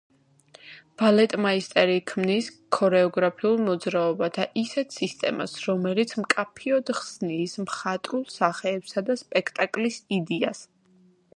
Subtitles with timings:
[0.99, 10.63] ბალეტმაისტერი ქმნის ქორეოგრაფიულ მოძრაობათა ისეთ სისტემას, რომელიც მკაფიოდ ხსნის მხატვრულ სახეებსა და სპექტაკლის იდეას.